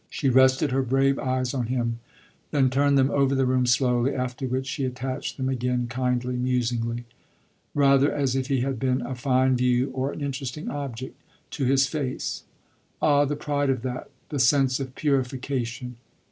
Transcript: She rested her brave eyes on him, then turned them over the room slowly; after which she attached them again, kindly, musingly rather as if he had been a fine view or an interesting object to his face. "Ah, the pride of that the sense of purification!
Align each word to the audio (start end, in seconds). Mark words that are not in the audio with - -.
She 0.09 0.29
rested 0.29 0.71
her 0.71 0.81
brave 0.81 1.19
eyes 1.19 1.53
on 1.53 1.67
him, 1.67 1.99
then 2.49 2.71
turned 2.71 2.97
them 2.97 3.11
over 3.11 3.35
the 3.35 3.45
room 3.45 3.67
slowly; 3.67 4.15
after 4.15 4.47
which 4.47 4.65
she 4.65 4.83
attached 4.83 5.37
them 5.37 5.47
again, 5.47 5.85
kindly, 5.87 6.37
musingly 6.37 7.05
rather 7.75 8.11
as 8.11 8.35
if 8.35 8.47
he 8.47 8.61
had 8.61 8.79
been 8.79 9.01
a 9.03 9.13
fine 9.13 9.55
view 9.55 9.91
or 9.93 10.11
an 10.11 10.21
interesting 10.21 10.71
object 10.71 11.21
to 11.51 11.65
his 11.65 11.85
face. 11.85 12.45
"Ah, 12.99 13.25
the 13.25 13.35
pride 13.35 13.69
of 13.69 13.83
that 13.83 14.09
the 14.29 14.39
sense 14.39 14.79
of 14.79 14.95
purification! 14.95 15.97